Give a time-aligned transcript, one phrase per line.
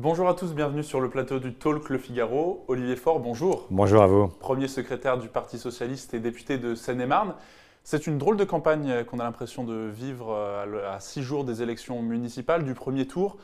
[0.00, 2.64] Bonjour à tous, bienvenue sur le plateau du Talk Le Figaro.
[2.68, 3.66] Olivier Faure, bonjour.
[3.68, 4.28] Bonjour à vous.
[4.28, 7.34] Premier secrétaire du Parti Socialiste et député de Seine-et-Marne.
[7.82, 11.62] C'est une drôle de campagne qu'on a l'impression de vivre euh, à six jours des
[11.62, 13.38] élections municipales du premier tour.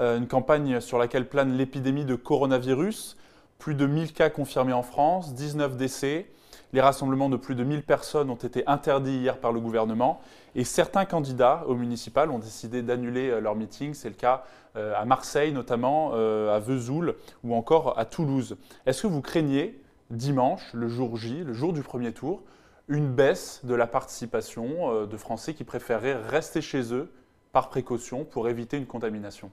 [0.00, 3.16] Euh, Une campagne sur laquelle plane l'épidémie de coronavirus.
[3.60, 6.26] Plus de 1000 cas confirmés en France, 19 décès.
[6.72, 10.22] Les rassemblements de plus de 1000 personnes ont été interdits hier par le gouvernement.
[10.54, 13.92] Et certains candidats au municipal ont décidé d'annuler euh, leur meeting.
[13.92, 14.44] C'est le cas
[14.76, 18.56] euh, à Marseille notamment, euh, à Vesoul ou encore à Toulouse.
[18.86, 22.42] Est-ce que vous craignez dimanche, le jour J, le jour du premier tour,
[22.88, 27.12] une baisse de la participation de Français qui préféreraient rester chez eux
[27.52, 29.50] par précaution pour éviter une contamination?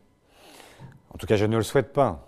[1.14, 2.27] En tout cas, je ne le souhaite pas.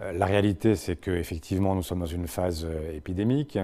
[0.00, 3.58] Euh, La réalité, c'est qu'effectivement, nous sommes dans une phase euh, épidémique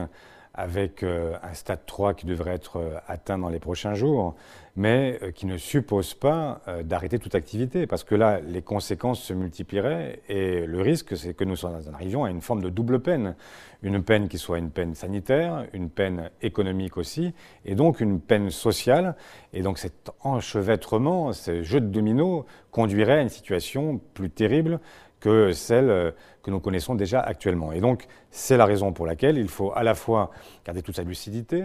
[0.54, 4.34] avec euh, un stade 3 qui devrait être atteint dans les prochains jours,
[4.74, 10.20] mais qui ne suppose pas d'arrêter toute activité, parce que là, les conséquences se multiplieraient
[10.28, 13.36] et le risque, c'est que nous en arrivions à une forme de double peine.
[13.82, 17.34] Une peine qui soit une peine sanitaire, une peine économique aussi,
[17.64, 19.14] et donc une peine sociale.
[19.52, 24.80] Et donc cet enchevêtrement, ce jeu de domino conduirait à une situation plus terrible
[25.20, 26.10] que celle euh,
[26.42, 27.72] que nous connaissons déjà actuellement.
[27.72, 30.30] Et donc, c'est la raison pour laquelle il faut à la fois
[30.64, 31.64] garder toute sa lucidité,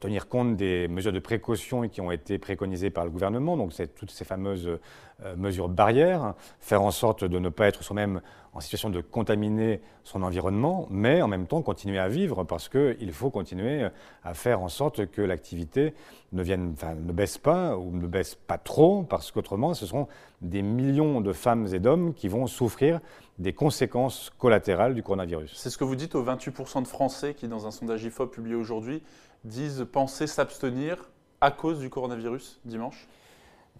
[0.00, 4.10] tenir compte des mesures de précaution qui ont été préconisées par le gouvernement, donc toutes
[4.10, 4.78] ces fameuses
[5.24, 8.20] euh, mesures barrières, faire en sorte de ne pas être soi-même
[8.52, 13.12] en situation de contaminer son environnement, mais en même temps continuer à vivre parce qu'il
[13.12, 13.88] faut continuer
[14.22, 15.94] à faire en sorte que l'activité
[16.32, 20.08] ne, ne baisse pas ou ne baisse pas trop, parce qu'autrement, ce seront
[20.40, 23.00] des millions de femmes et d'hommes qui vont souffrir
[23.38, 25.52] des conséquences collatérales du coronavirus.
[25.56, 28.54] C'est ce que vous dites aux 28% de Français qui, dans un sondage IFOP publié
[28.54, 29.02] aujourd'hui,
[29.44, 31.10] disent penser s'abstenir
[31.40, 33.08] à cause du coronavirus dimanche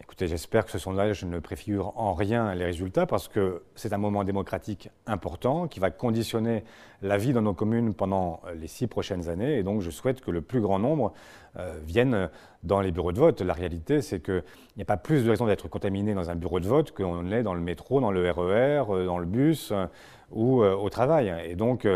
[0.00, 3.98] Écoutez, j'espère que ce sondage ne préfigure en rien les résultats parce que c'est un
[3.98, 6.64] moment démocratique important qui va conditionner
[7.00, 9.56] la vie dans nos communes pendant les six prochaines années.
[9.56, 11.14] Et donc, je souhaite que le plus grand nombre
[11.56, 12.28] euh, viennent
[12.64, 13.40] dans les bureaux de vote.
[13.42, 14.42] La réalité, c'est qu'il
[14.76, 17.42] n'y a pas plus de raison d'être contaminé dans un bureau de vote qu'on l'est
[17.42, 19.86] dans le métro, dans le RER, euh, dans le bus euh,
[20.30, 21.32] ou euh, au travail.
[21.46, 21.86] Et donc,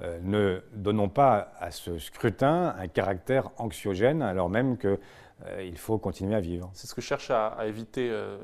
[0.00, 4.98] euh, ne donnons pas à ce scrutin un caractère anxiogène alors même que
[5.44, 6.70] euh, il faut continuer à vivre.
[6.72, 8.38] C'est ce que cherche à, éviter euh,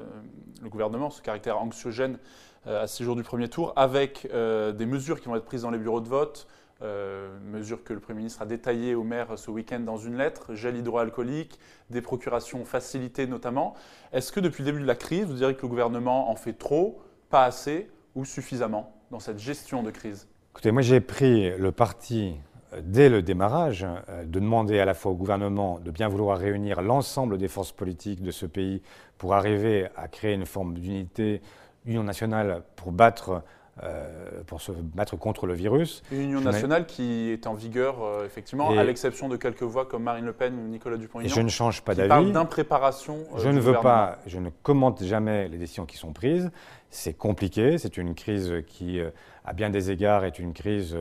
[0.63, 2.19] le gouvernement, ce caractère anxiogène
[2.67, 5.79] à six jours du premier tour, avec des mesures qui vont être prises dans les
[5.79, 6.47] bureaux de vote,
[6.83, 10.77] mesures que le Premier ministre a détaillées au maire ce week-end dans une lettre, gel
[10.77, 11.59] hydroalcoolique,
[11.89, 13.75] des procurations facilitées notamment.
[14.13, 16.53] Est-ce que depuis le début de la crise, vous direz que le gouvernement en fait
[16.53, 17.01] trop,
[17.31, 20.29] pas assez ou suffisamment dans cette gestion de crise?
[20.59, 22.35] Écoutez, moi j'ai pris le parti
[22.73, 26.37] euh, dès le démarrage euh, de demander à la fois au gouvernement de bien vouloir
[26.37, 28.83] réunir l'ensemble des forces politiques de ce pays
[29.19, 31.43] pour arriver à créer une forme d'unité,
[31.87, 33.45] union nationale pour battre,
[33.83, 36.03] euh, pour se battre contre le virus.
[36.11, 39.87] Une union nationale qui est en vigueur, euh, effectivement, Et- à l'exception de quelques voix
[39.87, 41.33] comme Marine Le Pen ou Nicolas Dupont-Aignan.
[41.33, 42.33] je ne change pas qui parle d'avis.
[42.33, 43.19] d'impréparation.
[43.35, 46.51] euh, Je ne veux pas, je ne commente jamais les décisions qui sont prises.
[46.91, 49.01] C'est compliqué, c'est une crise qui,
[49.45, 50.97] à bien des égards, est une crise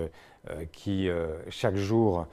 [0.72, 1.10] qui,
[1.50, 2.28] chaque jour,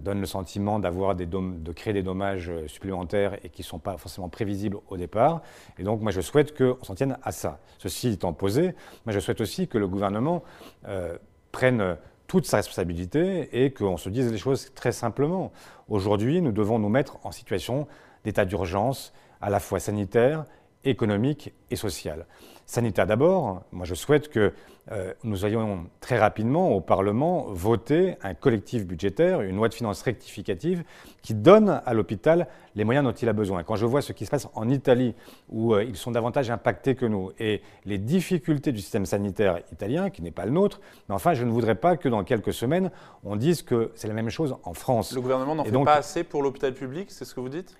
[0.00, 3.96] donne le sentiment d'avoir de créer des dommages euh, supplémentaires et qui ne sont pas
[3.96, 5.42] forcément prévisibles au départ.
[5.78, 7.58] Et donc, moi, je souhaite qu'on s'en tienne à ça.
[7.78, 8.74] Ceci étant posé,
[9.04, 10.42] moi, je souhaite aussi que le gouvernement
[10.88, 11.16] euh,
[11.52, 15.52] prenne toute sa responsabilité et qu'on se dise les choses très simplement.
[15.88, 17.86] Aujourd'hui, nous devons nous mettre en situation
[18.24, 20.44] d'état d'urgence à la fois sanitaire,
[20.86, 22.26] économique et social.
[22.64, 24.52] Sanitaire d'abord, moi je souhaite que
[24.92, 30.02] euh, nous ayons très rapidement au Parlement voté un collectif budgétaire, une loi de finances
[30.02, 30.84] rectificative
[31.22, 32.46] qui donne à l'hôpital
[32.76, 33.64] les moyens dont il a besoin.
[33.64, 35.14] Quand je vois ce qui se passe en Italie,
[35.48, 40.10] où euh, ils sont davantage impactés que nous, et les difficultés du système sanitaire italien,
[40.10, 42.90] qui n'est pas le nôtre, mais enfin je ne voudrais pas que dans quelques semaines,
[43.24, 45.12] on dise que c'est la même chose en France.
[45.12, 47.76] Le gouvernement n'en fait donc- pas assez pour l'hôpital public, c'est ce que vous dites?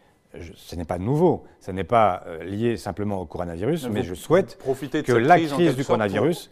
[0.55, 4.59] Ce n'est pas nouveau, ce n'est pas euh, lié simplement au coronavirus, mais, je souhaite
[5.05, 6.51] que la crise, du coronavirus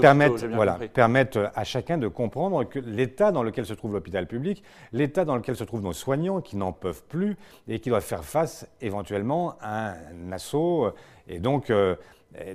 [0.00, 4.62] permette, voilà, permette, à chacun de comprendre que l'état dans lequel se trouve l'hôpital public,
[4.92, 7.36] l'état dans lequel se trouvent nos soignants qui n'en peuvent plus
[7.68, 10.94] et qui doivent faire face éventuellement à un assaut, euh,
[11.28, 11.94] et donc euh,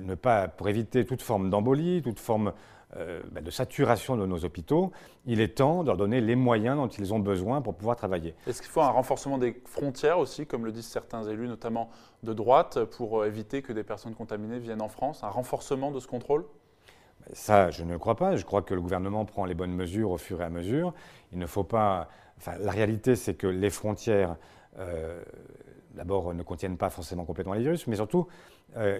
[0.01, 2.53] ne pas, pour éviter toute forme d'embolie, toute forme
[2.95, 4.91] de saturation de nos hôpitaux,
[5.25, 8.35] il est temps de leur donner les moyens dont ils ont besoin pour pouvoir travailler.
[8.47, 11.89] Est-ce qu'il faut un renforcement des frontières aussi, comme le disent certains élus, notamment
[12.23, 15.23] de droite, pour euh, éviter que des personnes contaminées viennent en France?
[15.23, 16.45] Un renforcement de ce contrôle?
[17.31, 18.35] Ça, je ne le crois pas.
[18.35, 20.93] Je crois que le gouvernement prend les bonnes mesures au fur et à mesure.
[21.31, 22.09] Il ne faut pas.
[22.37, 24.35] Enfin, la réalité, c'est que les frontières,
[24.77, 25.23] euh,
[25.95, 28.27] d'abord, ne contiennent pas forcément complètement les virus, mais surtout,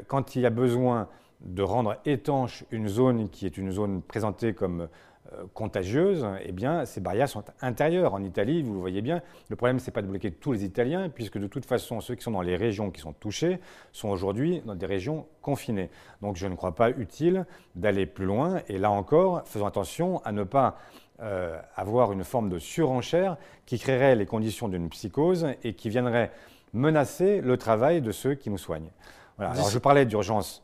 [0.07, 1.09] quand il y a besoin
[1.43, 4.87] de rendre étanche une zone qui est une zone présentée comme
[5.33, 8.13] euh, contagieuse, eh bien, ces barrières sont intérieures.
[8.13, 10.65] En Italie, vous le voyez bien, le problème, ce n'est pas de bloquer tous les
[10.65, 13.59] Italiens, puisque de toute façon, ceux qui sont dans les régions qui sont touchées
[13.91, 15.89] sont aujourd'hui dans des régions confinées.
[16.21, 18.61] Donc, je ne crois pas utile d'aller plus loin.
[18.67, 20.77] Et là encore, faisons attention à ne pas
[21.21, 26.31] euh, avoir une forme de surenchère qui créerait les conditions d'une psychose et qui viendrait
[26.73, 28.91] menacer le travail de ceux qui nous soignent.
[29.39, 30.62] Alors, je parlais d'urgence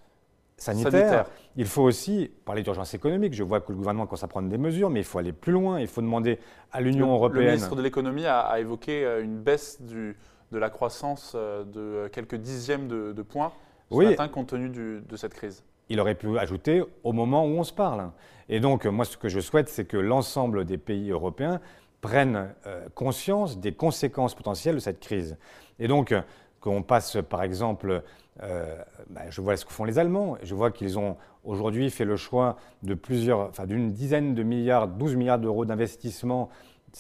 [0.61, 1.25] sanitaire,
[1.55, 3.33] il faut aussi parler d'urgence économique.
[3.33, 5.51] Je vois que le gouvernement commence à prendre des mesures, mais il faut aller plus
[5.51, 5.79] loin.
[5.79, 6.39] Il faut demander
[6.71, 7.45] à l'Union européenne.
[7.45, 10.15] Le ministre de l'économie a, évoqué euh, une baisse du,
[10.51, 13.51] de la croissance euh, de quelques dixièmes de, points
[13.89, 14.05] ce oui.
[14.05, 15.63] matin compte tenu de cette crise.
[15.89, 18.11] Il aurait pu ajouter au moment où on se parle.
[18.47, 21.59] Et donc, moi, ce que je souhaite, c'est que l'ensemble des pays européens
[22.01, 25.37] prennent euh, conscience des conséquences potentielles de cette crise.
[25.79, 26.13] Et donc,
[26.59, 28.03] qu'on passe, par exemple,
[28.43, 28.77] euh,
[29.09, 30.37] bah, je vois ce que font les Allemands.
[30.43, 34.87] Je vois qu'ils ont aujourd'hui fait le choix de plusieurs, enfin d'une dizaine de milliards,
[34.87, 36.49] 12 milliards d'euros d'investissement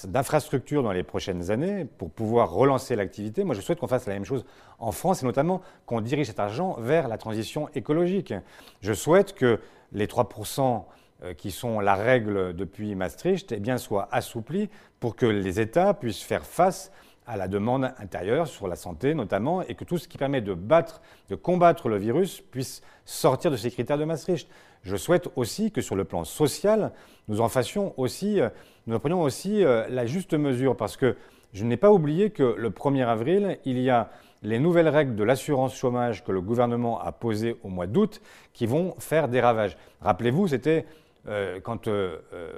[0.05, 3.43] d'infrastructures dans les prochaines années pour pouvoir relancer l'activité.
[3.43, 4.45] Moi, je souhaite qu'on fasse la même chose
[4.77, 8.33] en France et notamment qu'on dirige cet argent vers la transition écologique.
[8.81, 9.59] Je souhaite que
[9.91, 10.83] les 3%
[11.23, 14.69] euh, qui sont la règle depuis Maastricht eh bien, soient assouplis
[14.99, 16.91] pour que les États puissent faire face
[17.37, 21.01] la demande intérieure sur la santé notamment, et que tout ce qui permet de, battre,
[21.29, 24.49] de combattre le virus puisse sortir de ces critères de Maastricht.
[24.83, 26.91] Je souhaite aussi que sur le plan social,
[27.27, 28.49] nous en fassions aussi, euh,
[28.87, 31.15] nous en prenions aussi euh, la juste mesure, parce que
[31.53, 34.09] je n'ai pas oublié que le 1er avril, il y a
[34.41, 38.21] les nouvelles règles de l'assurance chômage que le gouvernement a posées au mois d'août
[38.53, 39.77] qui vont faire des ravages.
[40.01, 40.85] Rappelez-vous, c'était
[41.27, 41.89] euh, quand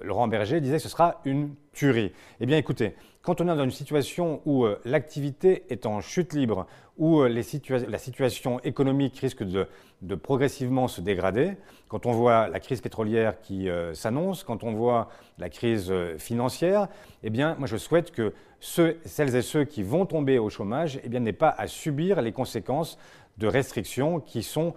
[0.04, 2.12] Laurent Berger disait que ce sera une tuerie.
[2.40, 6.34] Eh bien écoutez, quand on est dans une situation où euh, l'activité est en chute
[6.34, 6.66] libre,
[6.98, 9.68] où euh, la situation économique risque de,
[10.16, 11.54] progressivement se dégrader,
[11.88, 16.88] quand on voit la crise pétrolière qui euh, s'annonce, quand on voit la crise financière,
[17.24, 21.20] eh bien, moi je souhaite que celles et ceux qui vont tomber au chômage eh
[21.20, 22.98] n'aient pas à subir les conséquences
[23.38, 24.74] de restrictions qui sont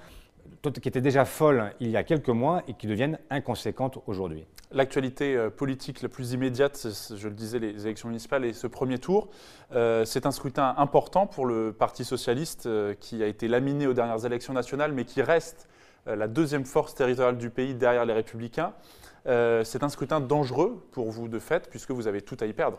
[0.73, 4.47] qui étaient déjà folles il y a quelques mois et qui deviennent inconséquentes aujourd'hui.
[4.73, 8.99] L'actualité euh, politique la plus immédiate, je le disais, les élections municipales et ce premier
[8.99, 9.29] tour,
[9.73, 13.95] euh, c'est un scrutin important pour le Parti socialiste euh, qui a été laminé aux
[13.95, 15.69] dernières élections nationales, mais qui reste
[16.07, 18.75] la deuxième force territoriale du pays derrière les républicains.
[19.25, 22.79] c'est un scrutin dangereux pour vous de fait, puisque vous avez tout à y perdre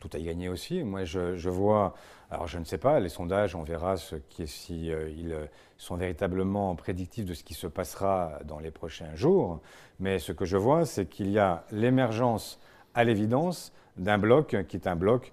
[0.00, 0.82] tout à y gagner aussi.
[0.82, 1.94] Moi, je, vois,
[2.30, 5.34] alors je ne sais pas, les sondages, on verra ce si euh, ils
[5.78, 9.60] sont véritablement prédictifs de ce qui se passera dans les prochains jours.
[9.98, 12.60] Mais ce que je vois, c'est qu'il y a l'émergence,
[12.94, 15.32] à l'évidence, d'un bloc qui est un bloc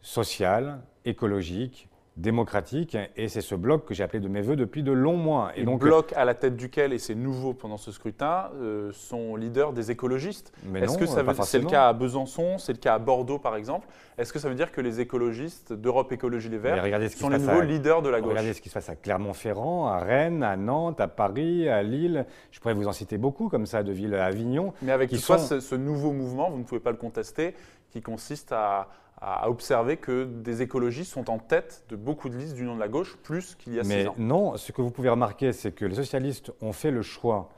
[0.00, 4.92] social, écologique, démocratique, et c'est ce bloc que j'ai appelé de mes voeux depuis de
[4.92, 5.52] longs mois.
[5.56, 9.34] Et, donc, bloc à la tête duquel, et c'est nouveau pendant ce scrutin, euh, sont
[9.34, 10.52] leaders des écologistes.
[10.74, 14.32] Est-ce que c'est le cas à Besançon, c'est le cas à Bordeaux par exemple Est-ce
[14.32, 18.02] que ça veut dire que les écologistes d'Europe Écologie Les Verts sont les nouveaux leaders
[18.02, 21.08] de la gauche Regardez ce qui se passe à Clermont-Ferrand, à Rennes, à Nantes, à
[21.08, 22.26] Paris, à Lille.
[22.50, 24.74] Je pourrais vous en citer beaucoup comme ça, de villes à Avignon.
[24.82, 27.54] Mais avec qui soit ce nouveau mouvement, vous ne pouvez pas le contester,
[27.90, 28.88] qui consiste à
[29.24, 32.80] à observer que des écologistes sont en tête de beaucoup de listes du nom de
[32.80, 34.14] la gauche, plus qu'il y a Mais six ans.
[34.18, 37.50] non, ce que vous pouvez remarquer, c'est que les socialistes ont fait le choix,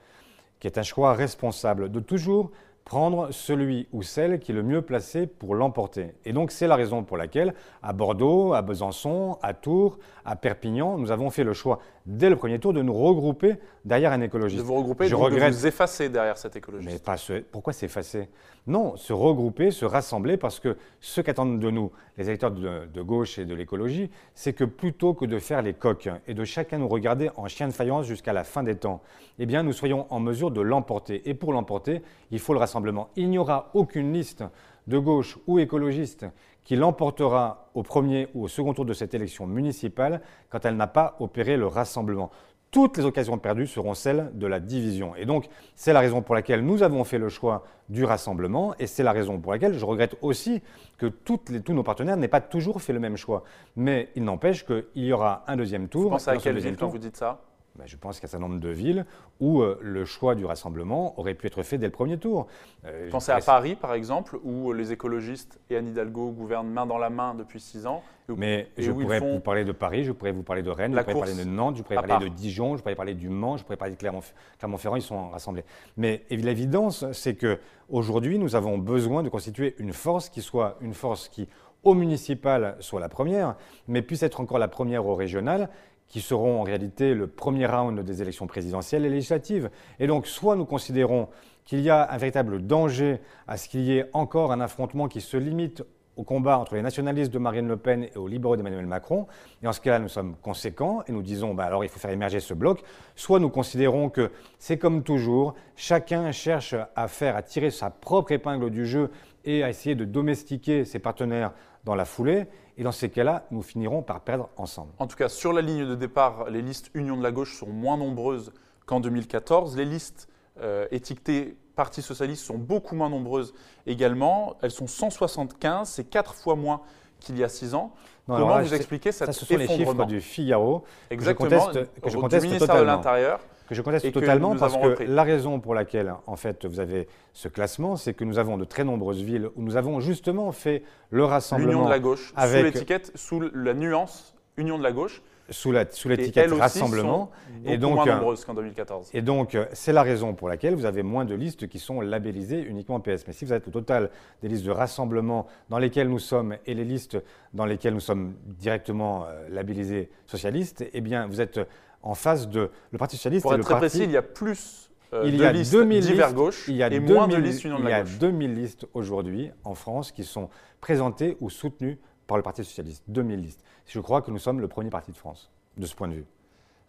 [0.60, 2.50] qui est un choix responsable, de toujours
[2.84, 6.14] prendre celui ou celle qui est le mieux placé pour l'emporter.
[6.26, 10.98] Et donc c'est la raison pour laquelle à Bordeaux, à Besançon, à Tours, à Perpignan,
[10.98, 14.60] nous avons fait le choix dès le premier tour de nous regrouper derrière un écologiste.
[14.60, 15.52] De vous regrouper, Je regrette...
[15.52, 16.92] de vous effacer derrière cet écologiste.
[16.92, 17.16] Mais pas
[17.50, 18.28] pourquoi s'effacer?
[18.66, 23.38] Non, se regrouper, se rassembler, parce que ce qu'attendent de nous les électeurs de, gauche
[23.38, 26.88] et de l'écologie, c'est que plutôt que de faire les coques et de chacun nous
[26.88, 29.02] regarder en chien de faïence jusqu'à la fin des temps,
[29.38, 31.28] eh bien nous soyons en mesure de l'emporter.
[31.28, 33.08] Et pour l'emporter, il faut le rassemblement.
[33.16, 34.44] Il n'y aura aucune liste
[34.86, 36.26] de gauche ou écologiste
[36.64, 40.86] qui l'emportera au premier ou au second tour de cette élection municipale quand elle n'a
[40.86, 42.30] pas opéré le rassemblement
[42.74, 45.14] toutes les occasions perdues seront celles de la division.
[45.14, 48.88] Et donc, c'est la raison pour laquelle nous avons fait le choix du rassemblement, et
[48.88, 50.60] c'est la raison pour laquelle je regrette aussi
[50.98, 53.44] que toutes les, tous nos partenaires n'aient pas toujours fait le même choix.
[53.76, 56.02] Mais il n'empêche qu'il y aura un deuxième tour.
[56.02, 57.42] Vous pensez à quelle ville quand vous dites ça?
[57.76, 59.04] Ben, je pense qu'il y a un certain nombre de villes
[59.40, 62.46] où euh, le choix du rassemblement aurait pu être fait dès le premier tour.
[62.84, 66.98] Euh, pensez à Paris, par exemple, où les écologistes et Anne Hidalgo gouvernent main dans
[66.98, 68.02] la main depuis six ans.
[68.28, 71.14] Mais je pourrais vous parler de Paris, je pourrais vous parler de Rennes, je pourrais
[71.14, 73.76] parler de Nantes, je pourrais parler de Dijon, je pourrais parler du Mans, je pourrais
[73.76, 75.64] parler de Clermont-Ferrand, ils sont rassemblés.
[75.96, 81.28] Mais l'évidence, c'est qu'aujourd'hui, nous avons besoin de constituer une force qui soit une force
[81.28, 81.48] qui,
[81.82, 83.56] au municipal, soit la première,
[83.88, 85.68] mais puisse être encore la première au régional
[86.14, 89.68] qui seront en réalité le premier round des élections présidentielles et législatives.
[89.98, 91.26] Et donc, soit nous considérons
[91.64, 93.18] qu'il y a un véritable danger
[93.48, 95.82] à ce qu'il y ait encore un affrontement qui se limite
[96.16, 99.26] au combat entre les nationalistes de Marine Le Pen et aux libéraux d'Emmanuel Macron.
[99.60, 102.12] Et en ce cas-là, nous sommes conséquents et nous disons, bah alors il faut faire
[102.12, 102.84] émerger ce bloc.
[103.16, 104.30] Soit nous considérons que
[104.60, 109.10] c'est comme toujours, chacun cherche à faire, à tirer sa propre épingle du jeu
[109.44, 112.46] et à essayer de domestiquer ses partenaires dans la foulée.
[112.76, 114.92] Et dans ces cas-là, nous finirons par perdre ensemble.
[114.98, 117.68] En tout cas, sur la ligne de départ, les listes Union de la gauche sont
[117.68, 118.52] moins nombreuses
[118.86, 119.76] qu'en 2014.
[119.76, 120.28] Les listes
[120.60, 123.52] euh, étiquetées Parti socialiste sont beaucoup moins nombreuses
[123.86, 124.56] également.
[124.62, 126.82] Elles sont 175, c'est quatre fois moins
[127.18, 127.92] qu'il y a six ans.
[128.26, 132.00] Comment vous expliquez cette ça, ce sont les chiffres du Figaro Exactement, que je conteste,
[132.00, 132.92] que je conteste du ministère totalement.
[132.92, 136.80] de l'Intérieur que je conteste totalement parce que la raison pour laquelle en fait vous
[136.80, 140.52] avez ce classement, c'est que nous avons de très nombreuses villes où nous avons justement
[140.52, 141.70] fait le rassemblement.
[141.70, 142.58] L'union de la gauche, avec...
[142.58, 145.22] sous l'étiquette, sous la nuance Union de la gauche.
[145.50, 147.30] Sous l'étiquette sous rassemblement.
[147.66, 149.10] et donc, moins nombreuses qu'en 2014.
[149.12, 152.62] Et donc, c'est la raison pour laquelle vous avez moins de listes qui sont labellisées
[152.62, 153.26] uniquement PS.
[153.26, 156.72] Mais si vous êtes au total des listes de rassemblement dans lesquelles nous sommes et
[156.72, 157.18] les listes
[157.52, 161.60] dans lesquelles nous sommes directement euh, labellisés socialistes, eh bien, vous êtes
[162.04, 163.42] en face de le Parti socialiste.
[163.42, 166.82] Pour être très précis, il y a plus euh, de listes divers gauche il y
[166.82, 168.10] a et moins de listes Union de la gauche.
[168.14, 170.48] Il y a 2000 listes aujourd'hui en France qui sont
[170.80, 173.02] présentées ou soutenues par le Parti socialiste.
[173.08, 173.64] 2000 listes.
[173.86, 176.24] Je crois que nous sommes le premier parti de France de ce point de vue.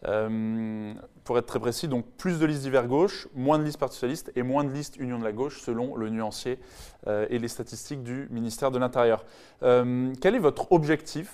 [0.05, 0.93] Euh,
[1.23, 4.31] pour être très précis, donc plus de listes divers gauche, moins de listes Parti socialiste
[4.35, 6.59] et moins de listes Union de la gauche selon le nuancier
[7.07, 9.25] euh, et les statistiques du ministère de l'Intérieur.
[9.61, 11.31] quel est votre objectif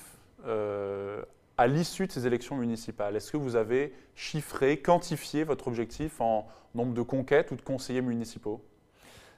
[1.61, 3.15] à l'issue de ces élections municipales?
[3.15, 8.01] Est-ce que vous avez chiffré, quantifié votre objectif en nombre de conquêtes ou de conseillers
[8.01, 8.63] municipaux?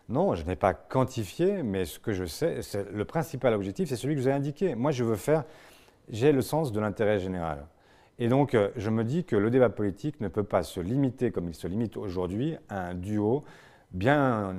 [0.07, 3.97] Non, je n'ai pas quantifié, mais ce que je sais, c'est le principal objectif, c'est
[3.97, 4.73] celui que je vous ai indiqué.
[4.73, 5.43] Moi, je veux faire,
[6.07, 7.65] j'ai le sens de l'intérêt général.
[8.19, 11.31] Et donc, euh, je me dis que le débat politique ne peut pas se limiter,
[11.31, 13.43] comme il se limite aujourd'hui, à un duo
[13.91, 14.55] bien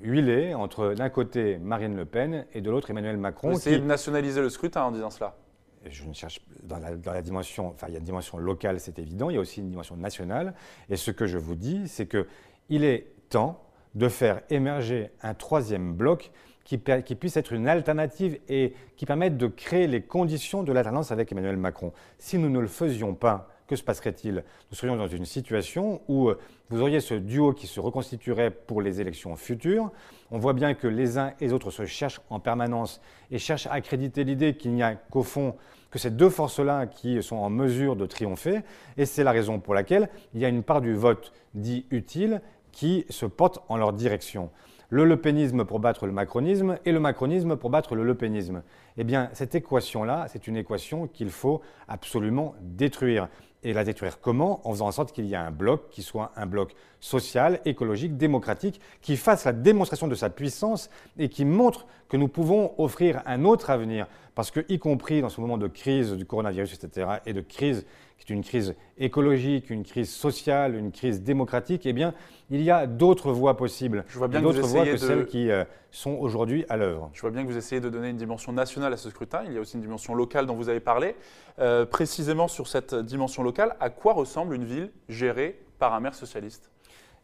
[0.00, 3.50] huilé entre d'un côté Marine Le Pen et de l'autre Emmanuel Macron.
[3.50, 5.36] Vous essayez de nationaliser le scrutin en disant cela
[5.84, 9.30] je ne cherche dans la, dimension, enfin il y a une dimension locale, c'est évident,
[9.30, 10.54] il y a aussi une dimension nationale.
[10.88, 13.62] Et ce que je vous dis, c'est qu'il est temps
[13.94, 16.30] de faire émerger un troisième bloc
[16.64, 21.12] qui, qui, puisse être une alternative et qui permette de créer les conditions de l'alternance
[21.12, 21.92] avec Emmanuel Macron.
[22.18, 26.28] Si nous ne le faisions pas, que se passerait-il Nous serions dans une situation où
[26.28, 26.38] euh,
[26.70, 29.90] vous auriez ce duo qui se reconstituerait pour les élections futures.
[30.30, 33.66] On voit bien que les uns et les autres se cherchent en permanence et cherchent
[33.66, 35.56] à accréditer l'idée qu'il n'y a qu'au fond
[35.90, 38.60] que ces deux forces-là qui sont en mesure de triompher.
[38.96, 42.42] Et c'est la raison pour laquelle il y a une part du vote dit utile
[42.72, 44.50] qui se porte en leur direction
[44.88, 48.62] le lepénisme pour battre le macronisme et le macronisme pour battre le lepénisme.
[48.96, 53.28] Eh bien, cette équation-là, c'est une équation qu'il faut absolument détruire.
[53.66, 54.60] Et la détruire comment?
[54.62, 58.16] En faisant en sorte qu'il y ait un bloc qui soit un bloc social, écologique,
[58.16, 63.22] démocratique, qui fasse la démonstration de sa puissance et qui montre que nous pouvons offrir
[63.26, 64.06] un autre avenir.
[64.36, 67.84] Parce que, y compris dans ce moment de crise du coronavirus, etc., et de crise
[68.18, 72.14] qui est une crise écologique, une crise sociale, une crise démocratique, eh bien,
[72.50, 74.04] il y a d'autres voies possibles.
[74.08, 77.10] Je vois bien d'autres voies que celles qui euh, sont aujourd'hui à l'œuvre.
[77.12, 79.42] Je vois bien que vous essayez de donner une dimension nationale à ce scrutin.
[79.46, 81.14] Il y a aussi une dimension locale dont vous avez parlé.
[81.58, 86.14] Euh, précisément sur cette dimension locale, à quoi ressemble une ville gérée par un maire
[86.14, 86.70] socialiste?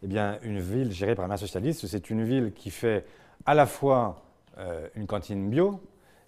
[0.03, 3.05] Eh bien, une ville gérée par un maire socialiste, c'est une ville qui fait
[3.47, 4.23] à la fois
[4.59, 5.81] euh, une cantine bio,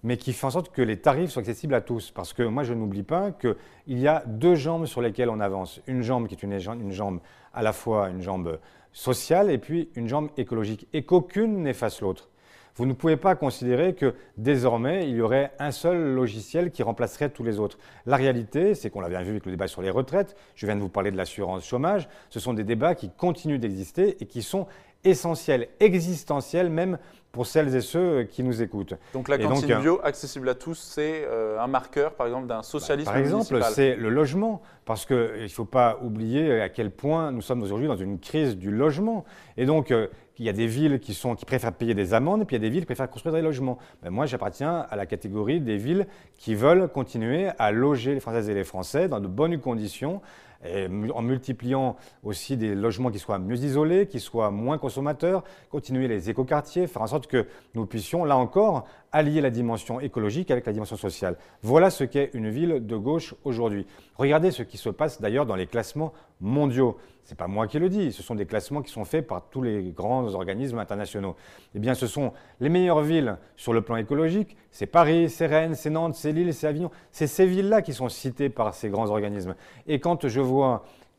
[0.04, 2.12] mais qui fait en sorte que les tarifs soient accessibles à tous.
[2.12, 3.56] Parce que moi, je n'oublie pas qu'il
[3.98, 5.80] y a deux jambes sur lesquelles on avance.
[5.86, 7.20] Une jambe qui est une, une jambe
[7.52, 8.58] à la fois une jambe
[8.92, 12.28] sociale et puis une jambe écologique, et qu'aucune n'efface l'autre.
[12.76, 17.30] Vous ne pouvez pas considérer que désormais, il y aurait un seul logiciel qui remplacerait
[17.30, 17.78] tous les autres.
[18.04, 20.74] La réalité, c'est qu'on l'a bien vu avec le débat sur les retraites, je viens
[20.74, 24.42] de vous parler de l'assurance chômage, ce sont des débats qui continuent d'exister et qui
[24.42, 24.66] sont
[25.04, 26.98] essentiels, existentiels même
[27.34, 28.94] pour celles et ceux qui nous écoutent.
[29.12, 33.10] Donc la cantine bio accessible à tous, c'est euh, un marqueur, par exemple, d'un socialisme
[33.10, 37.42] Par exemple, c'est le logement, parce qu'il ne faut pas oublier à quel point nous
[37.42, 39.24] sommes aujourd'hui dans une crise du logement.
[39.56, 40.06] Et donc, euh,
[40.38, 42.62] il y a des villes qui, sont, qui préfèrent payer des amendes, et puis il
[42.62, 43.78] y a des villes qui préfèrent construire des logements.
[44.04, 46.06] Ben, moi, j'appartiens à la catégorie des villes
[46.38, 50.22] qui veulent continuer à loger les Françaises et les Français dans de bonnes conditions,
[50.64, 56.30] en multipliant aussi des logements qui soient mieux isolés, qui soient moins consommateurs, continuer les
[56.30, 60.72] écoquartiers, faire en sorte que nous puissions, là encore, allier la dimension écologique avec la
[60.72, 61.36] dimension sociale.
[61.62, 63.86] Voilà ce qu'est une ville de gauche aujourd'hui.
[64.16, 66.96] Regardez ce qui se passe d'ailleurs dans les classements mondiaux.
[67.24, 69.48] Ce n'est pas moi qui le dis, ce sont des classements qui sont faits par
[69.48, 71.36] tous les grands organismes internationaux.
[71.74, 74.58] Eh bien, ce sont les meilleures villes sur le plan écologique.
[74.70, 76.90] C'est Paris, c'est Rennes, c'est Nantes, c'est Lille, c'est Avignon.
[77.12, 79.54] C'est ces villes-là qui sont citées par ces grands organismes.
[79.86, 80.40] Et quand je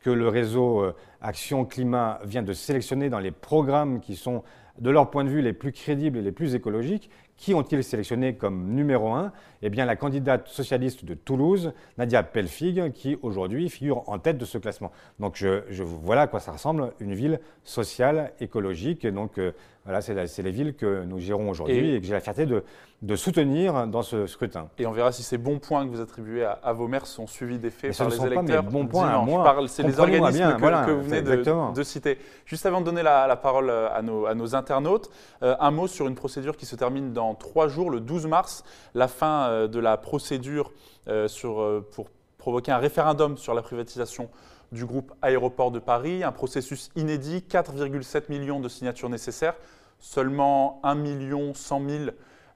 [0.00, 4.44] que le réseau euh, Action Climat vient de sélectionner dans les programmes qui sont,
[4.78, 8.34] de leur point de vue, les plus crédibles et les plus écologiques, qui ont-ils sélectionné
[8.34, 9.32] comme numéro un?
[9.62, 14.44] Eh bien, la candidate socialiste de Toulouse, Nadia Pelfig, qui aujourd'hui figure en tête de
[14.44, 14.92] ce classement.
[15.18, 19.06] Donc, je, je, voilà à quoi ça ressemble, une ville sociale, écologique.
[19.06, 19.52] donc, euh,
[19.86, 22.64] voilà, c'est les villes que nous gérons aujourd'hui et, que j'ai la fierté de,
[23.02, 24.68] de, soutenir dans ce scrutin.
[24.78, 27.58] Et on verra si ces bons points que vous attribuez à, vos maires sont suivis
[27.58, 28.64] des faits par les électeurs.
[28.64, 29.66] Pas bons points.
[29.68, 32.18] C'est les organismes que, vous venez de, citer.
[32.46, 35.08] Juste avant de donner la, parole à nos, à nos internautes,
[35.44, 38.64] euh, un mot sur une procédure qui se termine dans trois jours, le 12 mars,
[38.94, 40.72] la fin euh, de la procédure
[41.06, 44.30] euh, sur, pour provoquer un référendum sur la privatisation
[44.76, 49.54] du groupe Aéroport de Paris, un processus inédit, 4,7 millions de signatures nécessaires,
[49.98, 52.04] seulement 1 million 100 000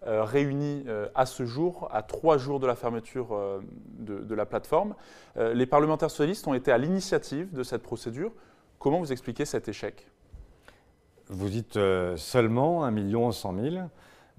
[0.06, 3.60] euh, réunis euh, à ce jour, à trois jours de la fermeture euh,
[3.98, 4.94] de, la plateforme.
[5.36, 8.32] les parlementaires socialistes ont été à l'initiative de cette procédure.
[8.78, 10.06] Comment vous expliquez cet échec?
[11.28, 11.78] Vous dites
[12.16, 13.76] seulement 1 million 100 000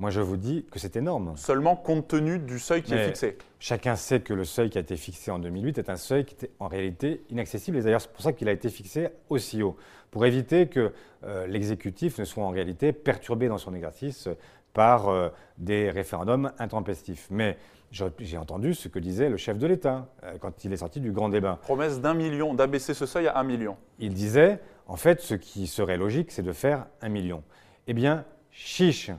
[0.02, 1.34] moi, je vous dis que c'est énorme.
[1.36, 3.38] Seulement compte tenu du seuil qui est fixé.
[3.60, 6.34] Chacun sait que le seuil qui a été fixé en 2008 est un seuil qui
[6.34, 7.78] était en réalité inaccessible.
[7.78, 9.78] Et d'ailleurs, c'est pour ça qu'il a été fixé aussi haut,
[10.10, 10.92] pour éviter que
[11.24, 14.28] euh, l'exécutif ne soit en réalité perturbé dans son exercice
[14.74, 15.30] par euh,
[15.60, 17.28] des référendums intempestifs.
[17.30, 17.60] Mais
[17.92, 21.12] j'ai entendu ce que disait le chef de l'État euh, quand il est sorti du
[21.12, 21.60] grand débat.
[21.62, 23.78] Promesse d'un million, d'abaisser ce seuil à un million.
[24.00, 27.44] Il disait, en fait, ce qui serait logique, c'est de faire un million.
[27.86, 29.12] Eh bien, chiche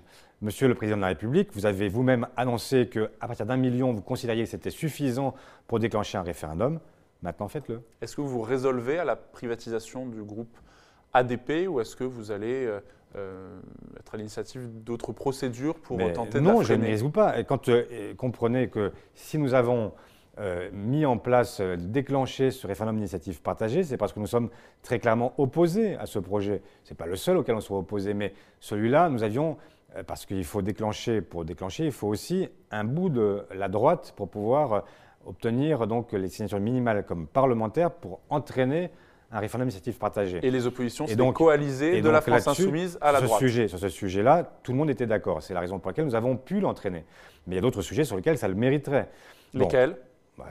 [0.42, 4.02] Monsieur le Président de la République, vous avez vous-même annoncé qu'à partir d'un million, vous
[4.02, 5.34] considériez que c'était suffisant
[5.68, 6.80] pour déclencher un référendum.
[7.22, 7.80] Maintenant, faites-le.
[8.00, 10.58] Est-ce que vous résolvez à la privatisation du groupe
[11.12, 12.80] ADP ou est-ce que vous allez euh,
[13.14, 13.60] euh,
[14.00, 17.38] être à l'initiative d'autres procédures pour tenter de Non, je ne résous pas.
[17.38, 19.92] Et quand euh, comprenez que si nous avons
[20.72, 24.48] mis en place, déclenché ce référendum d'initiative partagée, c'est parce que nous sommes
[24.82, 26.62] très clairement opposés à ce projet.
[26.84, 29.58] Ce n'est pas le seul auquel on soit opposé, mais celui-là, nous avions
[30.06, 34.28] parce qu'il faut déclencher, pour déclencher, il faut aussi un bout de la droite pour
[34.28, 34.80] pouvoir euh,
[35.26, 38.90] obtenir donc les signatures minimales comme parlementaire pour entraîner
[39.30, 40.40] un référendum d'initiative partagée.
[40.42, 43.40] Et les oppositions, donc coalisées de la France insoumise à la ce droite.
[43.40, 45.42] Sujet, sur ce sujet-là, tout le monde était d'accord.
[45.42, 47.04] C'est la raison pour laquelle nous avons pu l'entraîner.
[47.46, 49.08] Mais il y a d'autres sujets sur lesquels ça le mériterait.
[49.54, 49.96] Lesquels?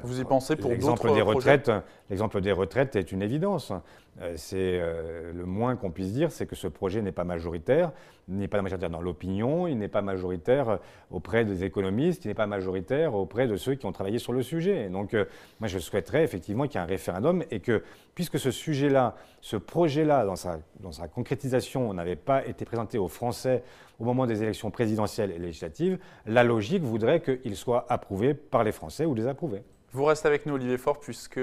[0.04, 1.72] Vous y pensez pour d'autres des retraites
[2.10, 3.72] L'exemple des retraites est une évidence.
[4.20, 7.92] Euh, c'est euh, le moins qu'on puisse dire, c'est que ce projet n'est pas majoritaire,
[8.28, 10.80] n'est pas majoritaire dans l'opinion, il n'est pas majoritaire
[11.12, 14.44] auprès des économistes, il n'est pas majoritaire auprès de ceux qui ont travaillé sur le
[14.44, 14.90] sujet.
[14.90, 15.26] Donc, euh,
[15.60, 19.56] moi, je souhaiterais effectivement qu'il y ait un référendum et que, puisque ce sujet-là, ce
[19.56, 23.64] projet-là, dans sa, dans sa concrétisation, n'avait pas été présenté aux Français
[23.98, 28.72] au moment des élections présidentielles et législatives, la logique voudrait qu'il soit approuvé par les
[28.72, 29.64] Français ou désapprouvé.
[29.94, 31.40] Vous restez avec nous, Olivier Faure, puisque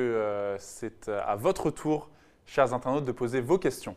[0.58, 2.08] c'est à votre tour
[2.48, 3.94] chers internautes, de poser vos questions.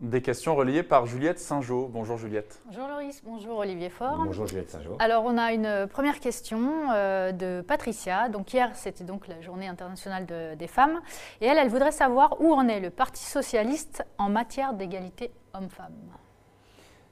[0.00, 1.88] Des questions reliées par Juliette Saint-Jean.
[1.88, 2.60] Bonjour Juliette.
[2.66, 4.18] Bonjour Loris, bonjour Olivier Faure.
[4.18, 4.96] Bonjour Juliette Saint-Jean.
[4.98, 8.28] Alors on a une première question euh, de Patricia.
[8.28, 11.00] Donc hier c'était donc la journée internationale des femmes
[11.40, 15.94] et elle, elle voudrait savoir où en est le Parti socialiste en matière d'égalité homme-femme.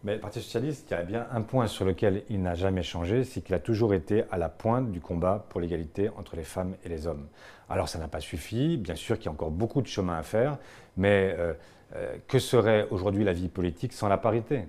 [0.04, 2.82] Mais le Parti socialiste, il y a bien un point sur lequel il n'a jamais
[2.82, 6.42] changé, c'est qu'il a toujours été à la pointe du combat pour l'égalité entre les
[6.42, 7.28] femmes et les hommes.
[7.68, 10.22] Alors ça n'a pas suffi, bien sûr qu'il y a encore beaucoup de chemin à
[10.22, 10.58] faire,
[10.96, 11.54] mais euh,
[11.94, 14.64] euh, que serait aujourd'hui la vie politique sans la parité?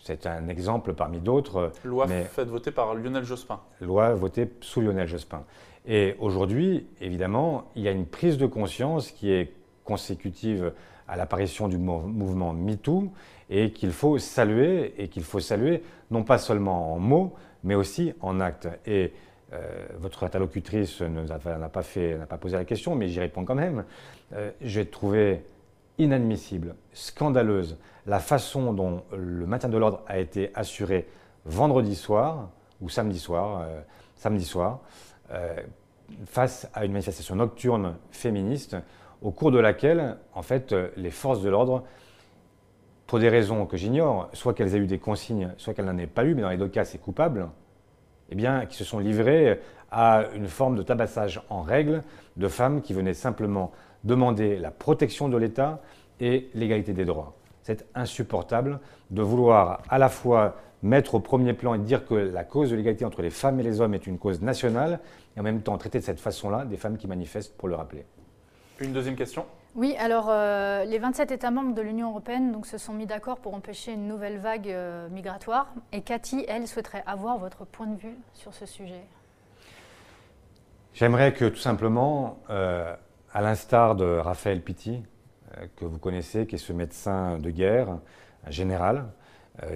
[0.00, 1.72] C'est un exemple parmi d'autres.
[1.82, 3.60] Loi faite voter par Lionel Jospin.
[3.80, 5.44] Loi votée sous Lionel Jospin.
[5.86, 10.72] Et aujourd'hui, évidemment, il y a une prise de conscience qui est consécutive
[11.08, 13.12] à l'apparition du mouvement MeToo
[13.50, 18.12] et qu'il faut saluer, et qu'il faut saluer non pas seulement en mots, mais aussi
[18.20, 18.68] en actes.
[18.86, 19.12] Et
[19.98, 23.84] votre interlocutrice n'a pas, posé la question, mais j'y réponds quand même.
[24.60, 25.44] J'ai trouvé
[25.98, 31.06] inadmissible, scandaleuse, la façon dont le maintien de l'ordre a été assuré
[31.44, 33.80] vendredi soir ou samedi soir, euh,
[34.16, 34.80] samedi soir
[35.30, 35.56] euh,
[36.26, 38.76] face à une manifestation nocturne féministe
[39.22, 41.84] au cours de laquelle, en fait, les forces de l'ordre,
[43.14, 46.08] pour des raisons que j'ignore, soit qu'elles aient eu des consignes, soit qu'elles n'en aient
[46.08, 47.46] pas eu, mais dans les deux cas, c'est coupable,
[48.28, 49.60] eh bien, qui se sont livrées
[49.92, 52.02] à une forme de tabassage en règle
[52.36, 53.70] de femmes qui venaient simplement
[54.02, 55.80] demander la protection de l'État
[56.18, 57.36] et l'égalité des droits.
[57.62, 58.80] C'est insupportable
[59.12, 62.74] de vouloir à la fois mettre au premier plan et dire que la cause de
[62.74, 64.98] l'égalité entre les femmes et les hommes est une cause nationale,
[65.36, 68.06] et en même temps traiter de cette façon-là des femmes qui manifestent pour le rappeler.
[68.80, 69.46] Une deuxième question?
[69.76, 73.54] Oui, alors euh, les 27 États membres de l'Union européenne se sont mis d'accord pour
[73.54, 75.66] empêcher une nouvelle vague euh, migratoire.
[75.92, 79.02] Et Cathy, elle, souhaiterait avoir votre point de vue sur ce sujet.
[80.92, 82.94] J'aimerais que tout simplement, euh,
[83.32, 85.02] à l'instar de Raphaël Pitti,
[85.74, 87.98] que vous connaissez, qui est ce médecin de guerre,
[88.46, 89.06] un général,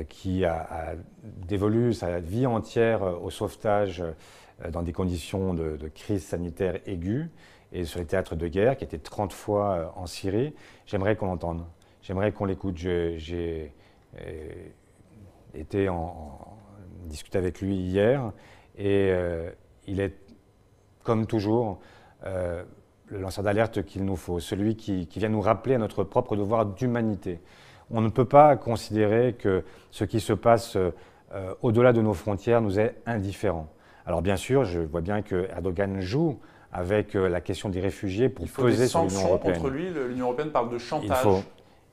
[0.08, 4.02] qui a, dévolu sa vie entière au sauvetage
[4.70, 7.30] dans des conditions de, crise sanitaire aiguë
[7.72, 10.54] et sur les théâtres de guerre, qui était 30 fois en Syrie.
[10.86, 11.64] J'aimerais qu'on l'entende.
[12.02, 12.76] J'aimerais qu'on l'écoute.
[12.76, 13.72] J'ai
[15.54, 16.38] été en,
[17.04, 18.32] discuter avec lui hier
[18.76, 19.12] et
[19.86, 20.14] il est,
[21.02, 21.80] comme toujours,
[23.10, 26.66] le lanceur d'alerte qu'il nous faut, celui qui, vient nous rappeler à notre propre devoir
[26.66, 27.40] d'humanité.
[27.90, 32.60] On ne peut pas considérer que ce qui se passe euh, au-delà de nos frontières
[32.60, 33.68] nous est indifférent.
[34.08, 36.38] Alors bien sûr, je vois bien que Erdogan joue
[36.72, 39.56] avec euh, la question des réfugiés pour peser sur l'Union européenne.
[39.56, 41.10] contre lui, l'Union européenne parle de chantage.
[41.10, 41.42] Il faut,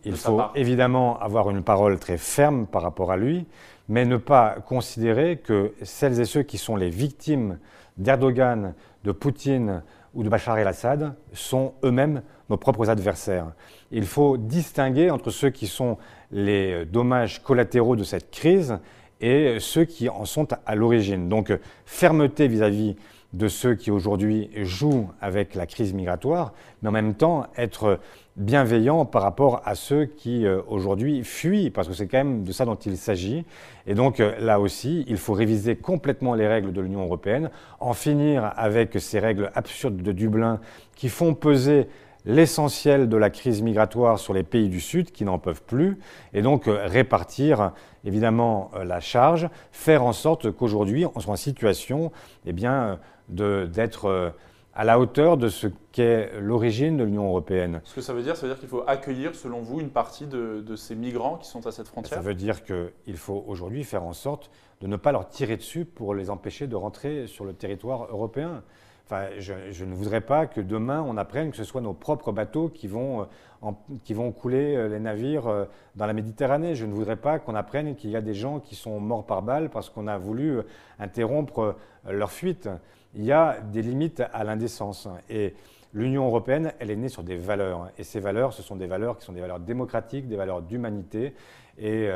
[0.06, 3.46] il faut évidemment avoir une parole très ferme par rapport à lui,
[3.90, 7.60] mais ne pas considérer que celles et ceux qui sont les victimes
[7.98, 13.52] d'Erdogan, de Poutine ou de Bachar el-Assad sont eux-mêmes nos propres adversaires.
[13.92, 15.98] Il faut distinguer entre ceux qui sont
[16.32, 18.80] les dommages collatéraux de cette crise
[19.22, 21.30] et ceux qui en sont à l'origine.
[21.30, 21.52] Donc
[21.86, 22.96] fermeté vis-à-vis
[23.34, 28.00] de ceux qui aujourd'hui jouent avec la crise migratoire, mais en même temps être
[28.38, 32.52] bienveillant par rapport à ceux qui euh, aujourd'hui fuient, parce que c'est quand même de
[32.52, 33.46] ça dont il s'agit.
[33.88, 37.50] Et donc euh, là aussi, il faut réviser complètement les règles de l'Union européenne,
[37.80, 40.60] en finir avec ces règles absurdes de Dublin
[40.96, 41.88] qui font peser
[42.26, 45.98] l'essentiel de la crise migratoire sur les pays du Sud qui n'en peuvent plus,
[46.34, 47.72] et donc euh, répartir
[48.04, 52.12] évidemment la charge, faire en sorte qu'aujourd'hui on soit en situation
[52.46, 54.34] eh bien, d'être
[54.76, 57.82] à la hauteur de ce qu'est l'origine de l'Union européenne.
[57.86, 60.28] Ce que ça veut dire, ça veut dire qu'il faut accueillir, selon vous, une partie
[60.28, 62.20] de, ces migrants qui sont à cette frontière?
[62.20, 65.86] Ça veut dire qu'il faut aujourd'hui faire en sorte de ne pas leur tirer dessus
[65.86, 68.64] pour les empêcher de rentrer sur le territoire européen.
[69.06, 72.70] Enfin, je, ne voudrais pas que demain on apprenne que ce soit nos propres bateaux
[72.70, 73.28] qui vont,
[73.64, 73.72] euh,
[74.04, 75.66] qui vont couler euh, les navires euh,
[75.96, 76.74] dans la Méditerranée.
[76.74, 79.44] Je ne voudrais pas qu'on apprenne qu'il y a des gens qui sont morts par
[79.44, 80.60] balle parce qu'on a voulu
[80.98, 81.76] interrompre
[82.10, 82.68] leur fuite
[83.14, 85.08] il y a des limites à l'indécence.
[85.30, 85.54] Et
[85.94, 87.92] l'Union européenne, elle est née sur des valeurs.
[88.00, 91.34] Et ces valeurs, ce sont des valeurs qui sont des valeurs démocratiques, des valeurs d'humanité.
[91.78, 92.10] Et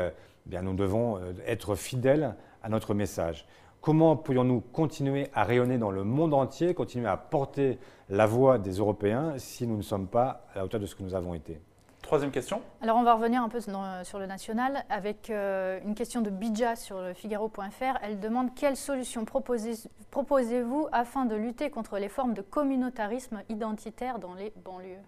[0.44, 3.46] bien, nous devons être fidèles à notre message.
[3.80, 7.78] Comment pourrions-nous continuer à rayonner dans le monde entier, continuer à porter
[8.10, 11.02] la voix des Européens si nous ne sommes pas à la hauteur de ce que
[11.02, 11.58] nous avons été?
[12.02, 12.60] Troisième question.
[12.82, 16.76] Alors on va revenir un peu sur le national avec euh, une question de Bidja
[16.76, 17.98] sur le Figaro.fr.
[18.02, 24.34] Elle demande quelle solution proposez-vous afin de lutter contre les formes de communautarisme identitaire dans
[24.34, 24.98] les banlieues?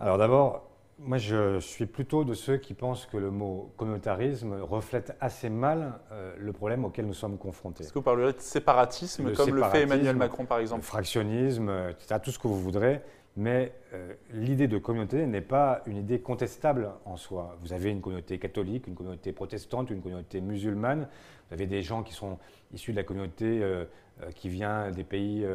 [0.00, 0.64] Alors d'abord,
[0.98, 6.00] moi je suis plutôt de ceux qui pensent que le mot communautarisme reflète assez mal
[6.12, 7.84] euh, le problème auquel nous sommes confrontés.
[7.84, 10.82] Est-ce que vous parlerez de séparatisme, comme le fait Emmanuel Macron par exemple?
[10.82, 13.00] Le fractionnisme, etc., tout ce que vous voudrez.
[13.38, 17.56] Mais euh, l'idée de communauté n'est pas une idée contestable en soi.
[17.60, 21.06] Vous avez une communauté catholique, une communauté protestante, une communauté musulmane.
[21.48, 22.38] Vous avez des gens qui sont
[22.74, 23.84] issus de la communauté euh,
[24.22, 25.46] euh, qui vient des pays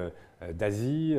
[0.53, 1.17] d'Asie,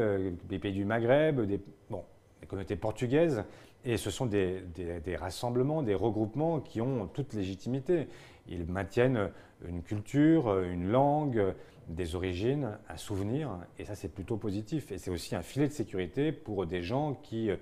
[0.48, 1.60] des pays du Maghreb, des,
[1.90, 2.02] bon,
[2.40, 3.44] des communautés portugaises.
[3.84, 4.62] Et ce sont des,
[5.04, 8.08] des, rassemblements, des regroupements qui ont toute légitimité.
[8.48, 9.30] Ils maintiennent
[9.66, 11.54] une culture, une langue,
[11.88, 14.90] des origines, un souvenir, et ça c'est plutôt positif.
[14.92, 17.56] Et c'est aussi un filet de sécurité pour des gens qui euh,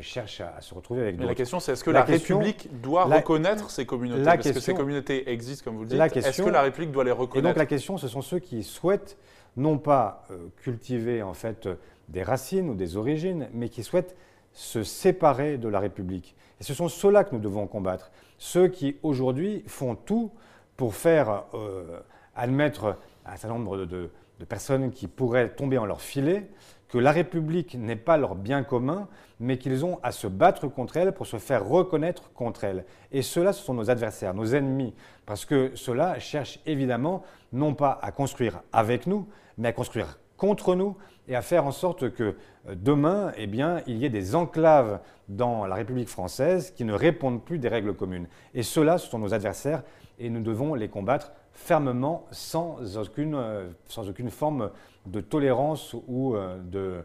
[0.00, 1.28] cherchent à, se retrouver avec d'autres.
[1.28, 4.24] La question c'est est-ce que la, République doit reconnaître ces communautés?
[4.24, 6.16] Parce que ces communautés existent, comme vous le dites.
[6.16, 8.62] Est-ce que la République doit les reconnaître Et donc la question, ce sont ceux qui
[8.62, 9.16] souhaitent
[9.56, 11.68] non pas euh, cultiver en fait
[12.08, 14.16] des racines ou des origines, mais qui souhaitent
[14.52, 16.34] se séparer de la République.
[16.60, 18.10] Et ce sont ceux-là que nous devons combattre.
[18.38, 20.30] Ceux qui aujourd'hui font tout
[20.76, 22.00] pour faire euh,
[22.34, 26.48] admettre un certain nombre de, de personnes qui pourraient tomber en leur filet,
[26.88, 29.08] que la République n'est pas leur bien commun,
[29.40, 32.84] mais qu'ils ont à se battre contre elle pour se faire reconnaître contre elle.
[33.12, 37.98] Et ceux-là, ce sont nos adversaires, nos ennemis, parce que ceux-là cherchent évidemment non pas
[38.02, 40.96] à construire avec nous, mais à construire contre nous
[41.28, 42.36] et à faire en sorte que
[42.68, 46.92] euh, demain, eh bien, il y ait des enclaves dans la République française qui ne
[46.92, 48.26] répondent plus des règles communes.
[48.54, 49.82] Et ceux-là, ce sont nos adversaires
[50.18, 54.70] et nous devons les combattre fermement sans aucune, euh, sans aucune forme
[55.06, 57.04] de tolérance ou euh, de,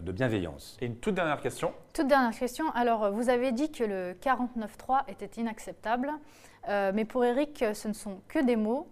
[0.00, 0.76] de bienveillance.
[0.80, 1.72] Et une toute dernière question.
[1.92, 2.70] Toute dernière question.
[2.74, 6.10] Alors, vous avez dit que le 49.3 était inacceptable,
[6.68, 8.88] mais pour Eric, ce ne sont que des mots.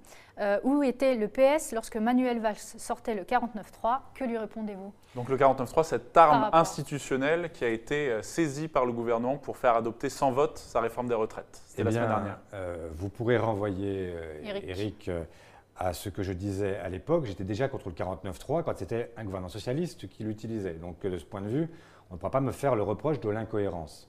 [0.64, 4.92] où était le PS lorsque Manuel Valls sortait le 49.3 Que lui répondez-vous?
[5.14, 9.74] Donc le 49.3, cette arme institutionnelle qui a été saisie par le gouvernement pour faire
[9.74, 11.62] adopter sans vote sa réforme des retraites.
[11.66, 12.38] C'était eh la semaine dernière.
[12.94, 15.11] vous pourrez renvoyer Eric, Eric
[15.76, 17.24] à ce que je disais à l'époque.
[17.24, 20.74] J'étais déjà contre le 49-3 quand c'était un gouvernement socialiste qui l'utilisait.
[20.74, 21.68] Donc de ce point de vue,
[22.11, 24.08] on ne pourra pas me faire le reproche de l'incohérence.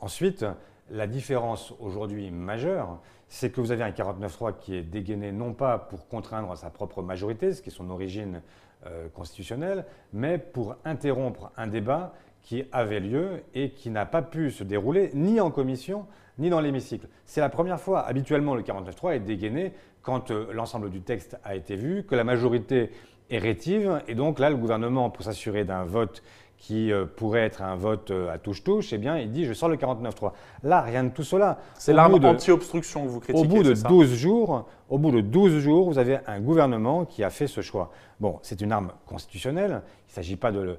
[0.00, 0.44] Ensuite,
[0.90, 5.78] la différence aujourd'hui majeure, c'est que vous avez un 49-3 qui est dégainé non pas
[5.78, 8.42] pour contraindre sa propre majorité, ce qui est son origine
[8.86, 14.50] euh, constitutionnelle, mais pour interrompre un débat qui avait lieu et qui n'a pas pu
[14.50, 16.06] se dérouler ni en commission
[16.38, 17.08] ni dans l'hémicycle.
[17.24, 18.00] C'est la première fois.
[18.00, 22.24] Habituellement, le 49-3 est dégainé quand euh, l'ensemble du texte a été vu, que la
[22.24, 22.90] majorité
[23.30, 26.22] est rétive, et donc là, le gouvernement, pour s'assurer d'un vote
[26.58, 29.68] qui euh, pourrait être un vote euh, à touche-touche, eh bien, il dit je sors
[29.68, 30.32] le 49-3.
[30.62, 31.58] Là, rien de tout cela.
[31.74, 33.46] C'est l'arme anti-obstruction que vous critiquez.
[33.46, 37.22] Au bout de 12 jours, au bout de 12 jours, vous avez un gouvernement qui
[37.22, 37.90] a fait ce choix.
[38.20, 39.82] Bon, c'est une arme constitutionnelle.
[40.08, 40.78] Il ne s'agit pas de,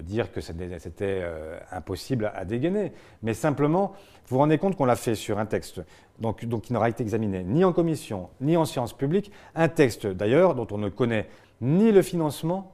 [0.00, 1.22] dire que c'était
[1.70, 3.92] impossible à dégainer, mais simplement,
[4.26, 5.82] vous vous rendez compte qu'on l'a fait sur un texte
[6.18, 10.06] donc, donc qui n'aura été examiné ni en commission, ni en séance publique, un texte
[10.06, 11.28] d'ailleurs dont on ne connaît
[11.60, 12.72] ni le financement,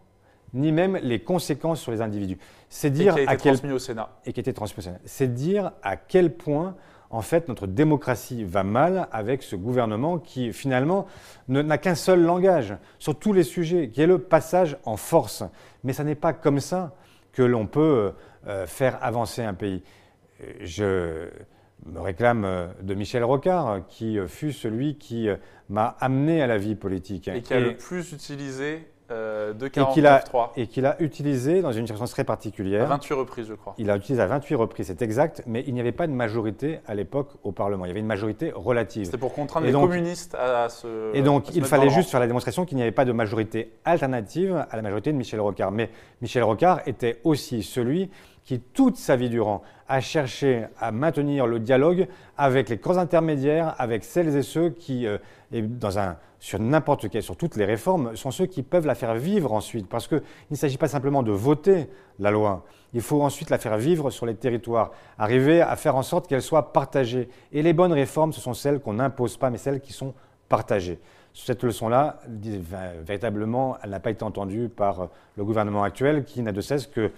[0.55, 2.39] ni même les conséquences sur les individus.
[2.69, 4.11] C'est dire et qui a été transmis au Sénat.
[4.27, 4.99] Et qui a été transmis au Sénat.
[5.05, 6.77] C'est dire à quel point,
[7.11, 11.07] en fait, notre démocratie va mal avec ce gouvernement qui, finalement,
[11.49, 15.45] n'a qu'un seul langage sur tous les sujets, qui est le passage en force.
[15.85, 16.95] Mais ce n'est pas comme ça
[17.33, 18.13] que l'on peut
[18.47, 19.83] euh, faire avancer un pays.
[20.61, 21.29] Je
[21.87, 25.29] me réclame euh, de Michel Rocard, qui euh, fut celui qui
[25.69, 27.29] m'a amené à la vie politique.
[27.29, 30.51] Et qui a le plus utilisé de 49.3.
[30.57, 32.85] Et qu'il a, utilisé dans une circonstance très particulière.
[32.85, 33.75] À 28 reprises, je crois.
[33.79, 36.81] Il a utilisé à 28 reprises, c'est exact, mais il n'y avait pas de majorité
[36.87, 37.85] à l'époque au Parlement.
[37.85, 39.07] Il y avait une majorité relative.
[39.07, 41.15] C'était pour contraindre les communistes à se.
[41.15, 44.65] Et donc, il fallait juste faire la démonstration qu'il n'y avait pas de majorité alternative
[44.71, 45.71] à la majorité de Michel Rocard.
[45.71, 45.91] Mais
[46.21, 48.11] Michel Rocard était aussi celui
[48.45, 53.75] qui, toute sa vie durant, a cherché à maintenir le dialogue avec les corps intermédiaires,
[53.79, 55.19] avec celles et ceux qui, euh,
[55.53, 59.53] un, sur n'importe quel, sur toutes les réformes, sont ceux qui peuvent la faire vivre
[59.53, 59.89] ensuite.
[59.89, 63.77] Parce qu'il ne s'agit pas simplement de voter la loi, il faut ensuite la faire
[63.77, 67.29] vivre sur les territoires, arriver à faire en sorte qu'elle soit partagée.
[67.53, 70.15] Et les bonnes réformes, ce sont celles qu'on n'impose pas, mais celles qui sont
[70.49, 70.99] partagées.
[71.35, 72.21] Cette leçon-là,
[73.05, 77.13] véritablement, elle n'a pas été entendue par le gouvernement actuel qui n'a de cesse que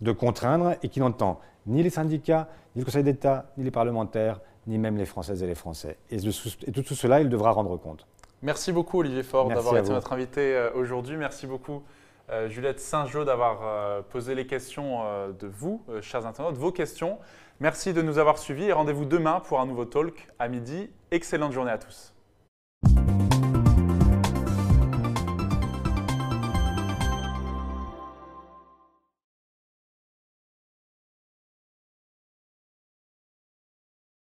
[0.00, 4.40] de contraindre et qui n'entend ni les syndicats, ni le Conseil d'État, ni les parlementaires,
[4.66, 5.96] ni même les Françaises et les Français.
[6.10, 8.06] Et de, tout cela, il devra rendre compte.
[8.42, 11.16] Merci beaucoup Olivier Faure d'avoir été notre invité euh, aujourd'hui.
[11.16, 11.82] Merci beaucoup
[12.28, 15.00] euh, Juliette Saint-Jean d'avoir euh, posé les questions
[15.38, 17.18] de vous, chers internautes, vos questions.
[17.60, 20.90] Merci de nous avoir suivis et rendez-vous demain pour un nouveau talk à midi.
[21.10, 22.12] Excellente journée à tous.